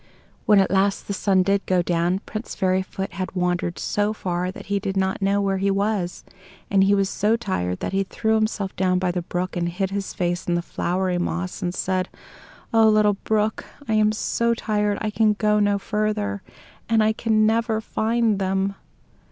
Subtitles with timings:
[0.47, 4.65] When at last the sun did go down, Prince Fairyfoot had wandered so far that
[4.65, 6.23] he did not know where he was,
[6.71, 9.91] and he was so tired that he threw himself down by the brook, and hid
[9.91, 12.09] his face in the flowery moss, and said,
[12.73, 13.65] "Oh, little brook!
[13.87, 16.41] I am so tired I can go no further;
[16.89, 18.73] and I can never find them!"